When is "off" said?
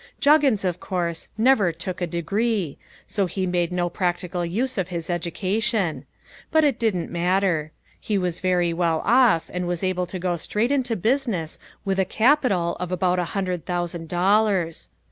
9.05-9.47